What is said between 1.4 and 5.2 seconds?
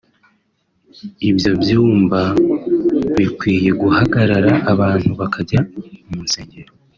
byumba bikwiye guhagarara abantu